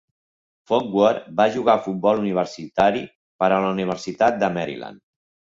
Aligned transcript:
Foxworth 0.69 1.27
va 1.41 1.45
jugar 1.57 1.75
a 1.79 1.83
futbol 1.89 2.23
universitari 2.23 3.05
per 3.45 3.51
a 3.59 3.63
la 3.67 3.71
Universitat 3.77 4.45
de 4.47 4.55
Maryland. 4.57 5.07